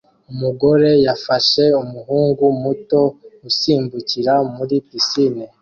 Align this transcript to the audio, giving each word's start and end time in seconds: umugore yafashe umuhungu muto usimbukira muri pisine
umugore 0.31 0.89
yafashe 1.05 1.63
umuhungu 1.81 2.43
muto 2.61 3.01
usimbukira 3.49 4.33
muri 4.55 4.75
pisine 4.87 5.43